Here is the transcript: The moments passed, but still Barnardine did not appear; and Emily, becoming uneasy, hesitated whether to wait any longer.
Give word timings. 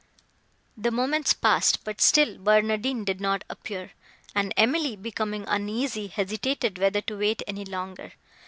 The 0.75 0.89
moments 0.89 1.31
passed, 1.35 1.83
but 1.83 2.01
still 2.01 2.39
Barnardine 2.39 3.03
did 3.03 3.21
not 3.21 3.43
appear; 3.51 3.91
and 4.33 4.51
Emily, 4.57 4.95
becoming 4.95 5.45
uneasy, 5.47 6.07
hesitated 6.07 6.79
whether 6.79 7.01
to 7.01 7.19
wait 7.19 7.43
any 7.45 7.65
longer. 7.65 8.13